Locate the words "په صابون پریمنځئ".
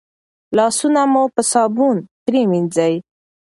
1.33-2.93